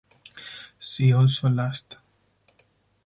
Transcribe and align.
See 0.79 1.13
also 1.13 1.47
Lust. 1.47 1.97